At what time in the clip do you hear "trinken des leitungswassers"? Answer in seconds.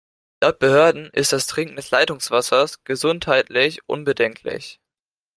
1.45-2.83